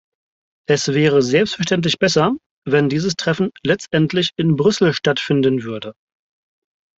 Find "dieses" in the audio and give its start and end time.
2.89-3.13